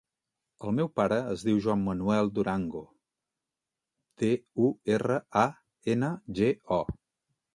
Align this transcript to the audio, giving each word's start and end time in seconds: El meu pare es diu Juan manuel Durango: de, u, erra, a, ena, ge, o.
El 0.67 0.71
meu 0.77 0.87
pare 0.99 1.17
es 1.33 1.41
diu 1.47 1.59
Juan 1.65 1.83
manuel 1.89 2.31
Durango: 2.37 2.81
de, 4.23 4.31
u, 4.69 4.69
erra, 4.97 5.19
a, 5.45 5.47
ena, 5.95 6.09
ge, 6.41 6.49
o. 6.79 6.83